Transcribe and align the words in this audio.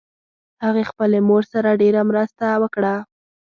هغې 0.65 0.83
خپلې 0.91 1.19
مور 1.27 1.43
سره 1.53 1.79
ډېر 1.81 1.95
مرسته 2.09 2.45
وکړه 2.61 2.93